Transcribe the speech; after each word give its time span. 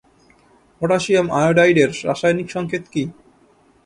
Potassium 0.81 1.27
আয়োডাইডের 1.31 1.91
রাসায়নিক 2.07 2.47
সংকেত 2.49 2.83
কী? 2.93 3.03